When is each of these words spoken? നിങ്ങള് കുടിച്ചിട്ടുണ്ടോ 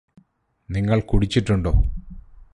നിങ്ങള് 0.69 1.01
കുടിച്ചിട്ടുണ്ടോ 1.01 1.73